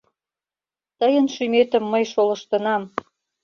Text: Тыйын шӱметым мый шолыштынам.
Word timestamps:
Тыйын 0.99 1.25
шӱметым 1.35 1.83
мый 1.91 2.03
шолыштынам. 2.11 2.83